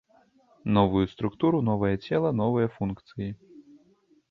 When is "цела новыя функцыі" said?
2.05-3.31